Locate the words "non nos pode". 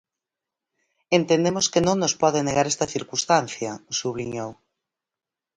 1.87-2.39